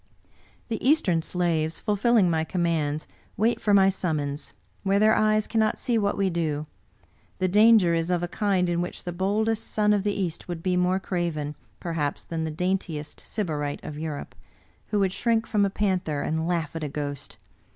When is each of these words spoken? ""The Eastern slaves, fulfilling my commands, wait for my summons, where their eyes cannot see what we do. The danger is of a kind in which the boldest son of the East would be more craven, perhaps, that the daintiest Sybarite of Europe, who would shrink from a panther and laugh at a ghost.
""The 0.69 0.83
Eastern 0.83 1.21
slaves, 1.21 1.79
fulfilling 1.79 2.27
my 2.27 2.43
commands, 2.43 3.07
wait 3.37 3.61
for 3.61 3.71
my 3.71 3.89
summons, 3.89 4.51
where 4.81 4.97
their 4.97 5.13
eyes 5.13 5.45
cannot 5.45 5.77
see 5.77 5.95
what 5.95 6.17
we 6.17 6.31
do. 6.31 6.65
The 7.37 7.47
danger 7.47 7.93
is 7.93 8.09
of 8.09 8.23
a 8.23 8.27
kind 8.27 8.67
in 8.67 8.81
which 8.81 9.03
the 9.03 9.13
boldest 9.13 9.67
son 9.67 9.93
of 9.93 10.01
the 10.03 10.19
East 10.19 10.47
would 10.47 10.63
be 10.63 10.75
more 10.75 10.99
craven, 10.99 11.53
perhaps, 11.79 12.23
that 12.23 12.43
the 12.45 12.49
daintiest 12.49 13.19
Sybarite 13.19 13.83
of 13.83 13.99
Europe, 13.99 14.33
who 14.87 14.97
would 14.97 15.13
shrink 15.13 15.45
from 15.45 15.65
a 15.65 15.69
panther 15.69 16.23
and 16.23 16.47
laugh 16.47 16.75
at 16.75 16.83
a 16.83 16.89
ghost. 16.89 17.37